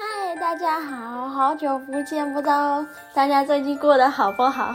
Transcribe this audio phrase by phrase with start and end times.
[0.00, 4.72] 嗨，大家好，好久不见，不知道大家最近过得好不好？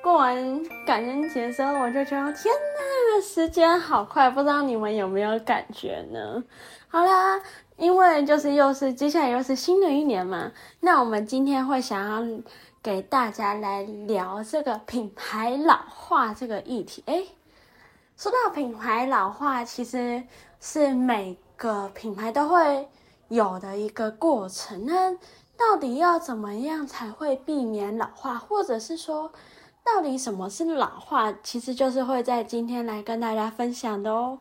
[0.00, 6.44] 过完感恩节的时候，我就觉得天哪，时间好快，不知道你们有没有感觉呢？
[6.86, 7.40] 好啦，
[7.76, 12.40] 因为就是又是接下来又是新的一年嘛，那我们今天会想要
[12.80, 17.02] 给大家来聊这个品牌老化这个议题。
[17.06, 17.26] 诶，
[18.16, 20.22] 说到品牌老化，其实
[20.60, 22.88] 是每个品牌都会
[23.28, 24.86] 有的一个过程。
[24.86, 25.14] 那
[25.56, 29.32] 到底要怎么样才会避免老化，或者是说，
[29.84, 31.32] 到底什么是老化？
[31.42, 34.38] 其实就是会在今天来跟大家分享的哦。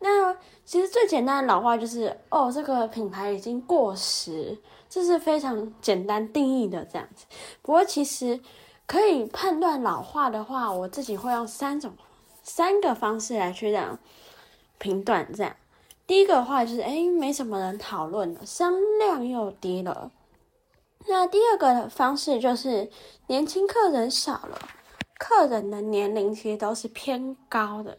[0.00, 4.58] 那其实最简单的老化就是哦，这个品牌已经过时，
[4.90, 7.24] 这是非常简单定义的这样子。
[7.62, 8.40] 不过其实
[8.84, 11.94] 可以判断老化的话，我自己会用三种
[12.42, 13.98] 三个方式来去这样
[14.78, 15.54] 评断这样。
[16.12, 18.68] 第一个话就是，诶，没什么人讨论了，销
[18.98, 20.10] 量又低了。
[21.08, 22.90] 那第二个方式就是，
[23.28, 24.58] 年轻客人少了，
[25.18, 27.96] 客人的年龄其实都是偏高的。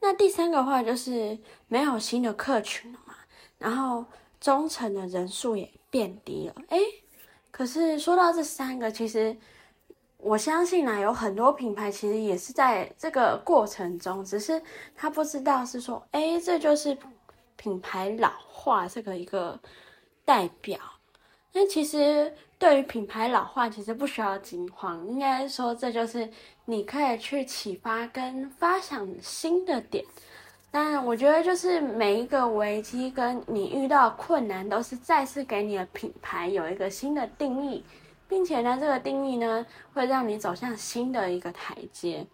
[0.00, 3.14] 那第三个话就是，没有新的客群了嘛，
[3.56, 4.04] 然后
[4.38, 6.54] 忠诚的人数也变低了。
[6.68, 6.78] 诶，
[7.50, 9.34] 可是说到这三个，其实
[10.18, 14.60] 我相信呢，有很多品牌其实也是在这个过程中，只是
[14.94, 16.94] 他不知道是说，诶，这就是。
[17.56, 19.58] 品牌老化这个一个
[20.24, 20.78] 代表，
[21.52, 26.28] 那其实对于品牌老化，其实不需要惊慌，应该说这就是
[26.64, 30.04] 你可以去启发跟发想新的点。
[30.70, 37.84] 但我觉得就是每一个危机跟你遇到困难，都是再次给你的品牌有一个新的定义，
[38.28, 42.26] 并且呢，这个定义呢会让你走向新的一个台阶。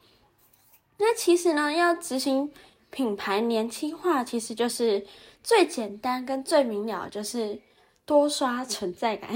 [0.97, 2.51] 那其实呢，要执行。
[2.91, 5.05] 品牌年轻化其实就是
[5.43, 7.59] 最简单跟最明了，就是
[8.05, 9.31] 多刷存在感。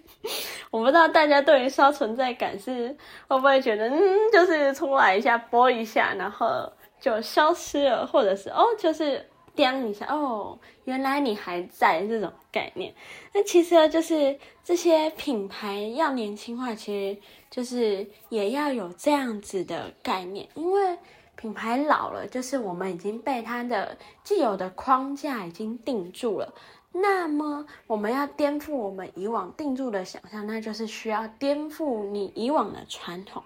[0.70, 2.88] 我不知道大家对于刷存在感是
[3.28, 4.00] 会不会觉得，嗯，
[4.32, 9.24] 就是出来一下播一下，然后就消失了，或者是哦，就是
[9.54, 12.92] 叮一下，哦，原来你还在这种概念。
[13.32, 17.20] 那其实，就是这些品牌要年轻化，其实
[17.50, 20.96] 就是也要有这样子的概念，因为。
[21.36, 26.52] 品牌老了，就是我们已经被它的既有的框架已经定住了。
[26.92, 33.42] 那么，我们要颠覆我们以往定住的想象，那就是需要颠覆你以往的传统，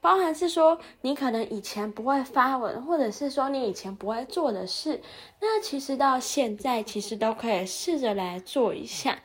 [0.00, 5.00] 包含是说你可能以前不会发文，或者是说你以前不会做的事，
[5.40, 9.18] 那其实到现在其实都可以试着来做一下。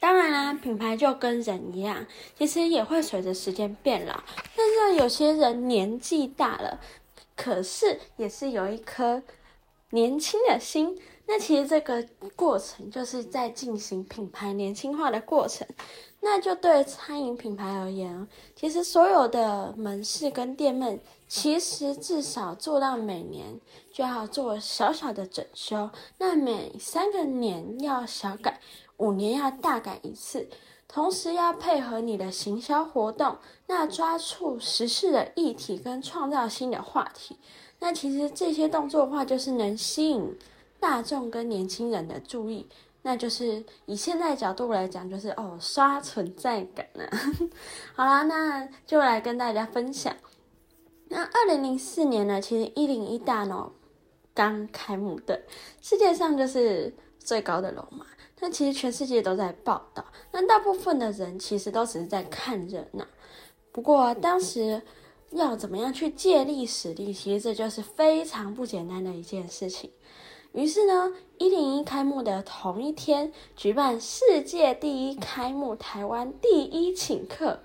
[0.00, 2.06] 当然啦，品牌就跟人一样，
[2.38, 4.22] 其实也会随着时间变老。
[4.56, 6.78] 但是有些人年纪大了，
[7.34, 9.22] 可是也是有一颗
[9.90, 10.98] 年轻的心。
[11.26, 12.06] 那其实这个
[12.36, 15.66] 过程就是在进行品牌年轻化的过程。
[16.20, 23.58] 那就对餐饮品牌而言，其实所有的门市跟店面，其实至少做到每年
[23.92, 28.60] 就要做小小的整修，那每三个年要小改。
[28.98, 30.48] 五年要大改一次，
[30.86, 37.38] 同时要配合你的行销活动，那抓住时事的议题跟创造新的话题。
[37.80, 40.38] 那其实这些动作的话，就是能吸引
[40.78, 42.66] 大众跟年轻人的注意。
[43.02, 47.18] 那就是以现在角度来讲，就是哦，刷存在感呢、啊。
[47.94, 50.16] 好啦，那就来跟大家分享。
[51.08, 53.72] 那二零零四年呢，其实一零一大楼
[54.32, 55.42] 刚开幕的，
[55.82, 56.94] 世界上就是
[57.24, 58.06] 最高的楼嘛。
[58.40, 63.06] 那其实全世界都在报道，那大部分的人其实都只是在看热闹。
[63.72, 64.82] 不过当时
[65.30, 69.90] 要怎么样去借力使力，其实这就是非常不简单的一件事情。
[70.52, 77.60] 于是呢，一零一开幕的同一天，举办世界第一开幕，台湾第一请客，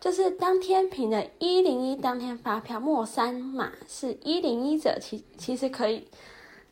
[0.00, 6.08] 就是当天凭的一零一当天发票，末三码是一零一者，其其实可以。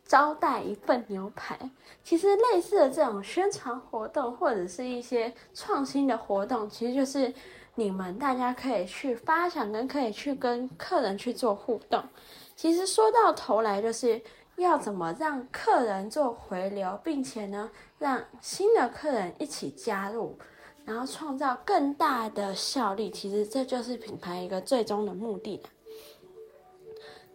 [0.05, 1.57] 招待一份牛排，
[2.03, 7.33] 其实类似的这种宣传活动或者是一些创新的活动，其实就是
[7.73, 12.03] 你们大家可以去发想，跟可以去跟客人去做互动。
[12.55, 14.21] 其实说到头来，就是
[14.57, 20.37] 要怎么让客人做回流，并且呢，让新的客人一起加入，
[20.85, 23.09] 然后创造更大的效力。
[23.09, 25.61] 其实这就是品牌一个最终的目的。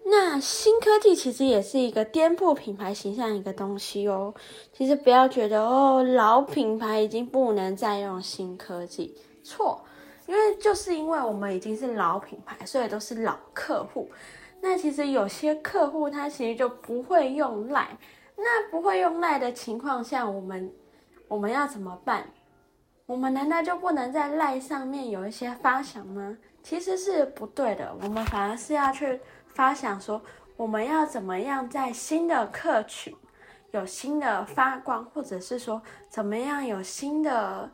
[0.05, 4.35] 那新科技其实也是一个颠覆品牌形象一个东西哦。
[4.73, 9.15] 其实不要觉得哦，老品牌已经不能再用新科技，
[9.45, 9.85] 错，
[10.27, 14.11] 因为就是因为我们已经是老品牌，所以都是老客户。
[14.61, 17.97] 那其实有些客户他其实就不会用赖，
[18.37, 20.73] 那不会用赖的情况下，我们
[21.29, 22.27] 我们要怎么办？
[23.07, 26.37] 我们难道就不能在赖上面有一些发想吗？
[26.63, 29.19] 其实是不对的，我们反而是要去
[29.55, 30.21] 发想说，
[30.57, 33.15] 我们要怎么样在新的客群
[33.73, 37.71] 有新的发光，或者是说怎么样有新的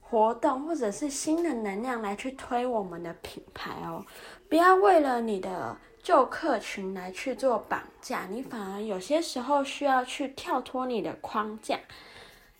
[0.00, 4.04] 活动，或者是新的能量来去推我们的品牌哦。
[4.48, 11.78] 不要为了你的旧客群来去做绑架，你反而有些时候需要去跳脱你的框架。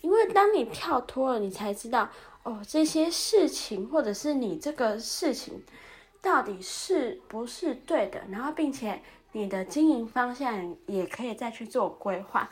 [0.01, 2.09] 因为当你跳脱了，你才知道
[2.45, 5.65] 哦，这些事情或者是你这个事情
[6.29, 9.01] 到底是不是对的，然后并且
[9.33, 12.51] 你的经营方向也可以再去做规划。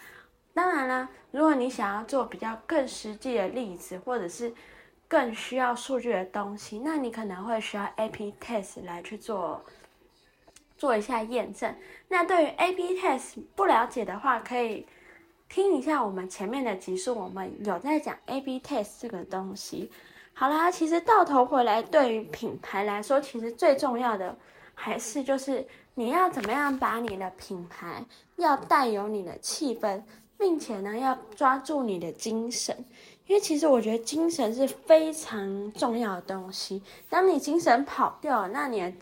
[0.55, 4.50] 当然啦，如果你想要做比较更实际的例子，或者是
[5.06, 9.62] 更需要数据的东西，那你可能会需要 A/B test 来去做
[10.79, 11.75] 做一下验证。
[12.08, 14.87] 那对于 A/B test 不了解的话，可以。
[15.49, 19.93] 听一下我们前面的集数，我们有在讲 A/B test 这个东西。
[20.38, 24.36] 好啦，其实到头回来，对于品牌来说，其实最重要的
[24.74, 28.04] 还是就是你要怎么样把你的品牌
[28.36, 30.02] 要带有你的气氛，
[30.36, 32.76] 并且呢要抓住你的精神，
[33.26, 36.82] 因为其实我觉得精神是非常重要的东西。
[37.08, 38.92] 当你精神跑掉了，那你的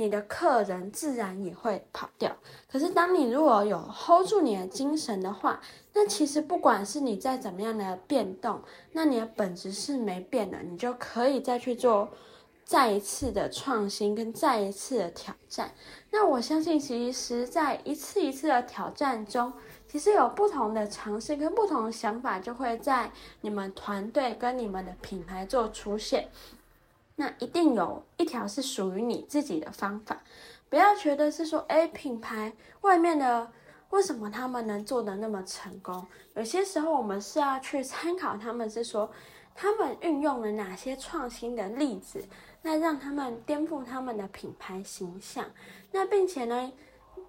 [0.00, 2.34] 你的客人自然也会跑掉。
[2.72, 5.60] 可是，当你如果有 hold 住你的精神的话，
[5.92, 8.62] 那其实不管是你再怎么样的变动，
[8.92, 12.08] 那你的本质是没变的，你就可以再去做
[12.64, 15.70] 再一次的创新跟再一次的挑战。
[16.10, 19.52] 那我相信，其实，在一次一次的挑战中，
[19.86, 23.12] 其实有不同的尝试跟不同的想法，就会在
[23.42, 26.30] 你们团队跟你们的品牌做出现。
[27.20, 30.22] 那一定有一条是属于你自己的方法，
[30.70, 32.50] 不要觉得是说，哎，品牌
[32.80, 33.52] 外面的
[33.90, 36.06] 为什么他们能做得那么成功？
[36.34, 39.10] 有些时候我们是要去参考他们，是说
[39.54, 42.24] 他们运用了哪些创新的例子，
[42.62, 45.44] 那让他们颠覆他们的品牌形象。
[45.92, 46.72] 那并且呢，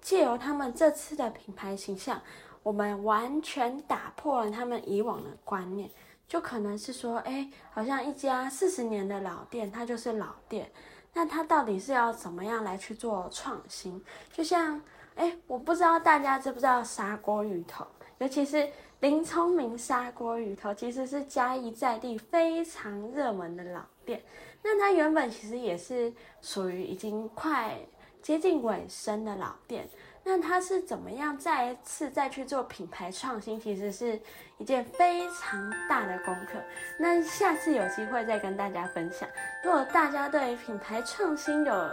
[0.00, 2.18] 借由他们这次的品牌形象，
[2.62, 5.90] 我们完全打破了他们以往的观念。
[6.32, 10.72] 就可能是说，哎，好像一家四十年的老店，它就是老店。
[11.12, 14.02] 那它到底是要怎么样来去做创新？
[14.32, 14.80] 就像，
[15.14, 17.86] 哎，我不知道大家知不知道砂锅鱼头，
[18.16, 18.66] 尤其是
[19.00, 24.22] 林聪明砂锅鱼头，其实是嘉义在地非常热门的老店。
[24.62, 27.78] 那它原本其实也是属于已经快
[28.22, 29.86] 接近尾声的老店。
[30.24, 33.60] 那他是怎么样再一次再去做品牌创新？
[33.60, 34.20] 其实是
[34.58, 36.58] 一件非常大的功课。
[36.98, 39.28] 那下次有机会再跟大家分享。
[39.64, 41.90] 如果大家对品牌创新有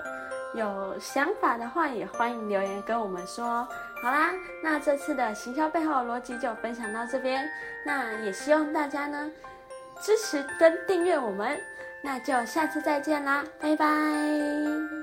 [0.55, 3.67] 有想法的话，也欢迎留言跟我们说。
[4.01, 4.31] 好啦，
[4.63, 7.49] 那这次的行销背后的逻辑就分享到这边。
[7.83, 9.31] 那也希望大家呢
[10.01, 11.59] 支持跟订阅我们。
[12.01, 14.98] 那就下次再见啦，拜拜。